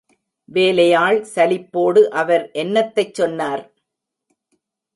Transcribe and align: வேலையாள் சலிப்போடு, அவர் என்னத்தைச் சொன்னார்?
வேலையாள் 0.49 1.19
சலிப்போடு, 1.35 2.01
அவர் 2.21 2.49
என்னத்தைச் 2.53 3.13
சொன்னார்? 3.13 3.63